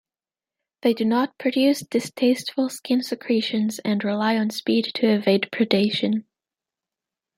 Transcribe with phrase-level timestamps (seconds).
[0.81, 6.23] They do not produce distasteful skin secretions and rely on speed to evade predation.